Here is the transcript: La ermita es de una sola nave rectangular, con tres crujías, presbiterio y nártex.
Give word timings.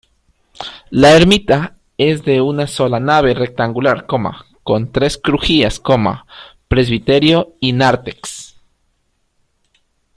La 0.89 1.11
ermita 1.15 1.77
es 1.95 2.25
de 2.25 2.41
una 2.41 2.65
sola 2.65 2.99
nave 2.99 3.35
rectangular, 3.35 4.07
con 4.07 4.91
tres 4.91 5.19
crujías, 5.19 5.79
presbiterio 6.67 7.53
y 7.59 7.73
nártex. 7.73 8.59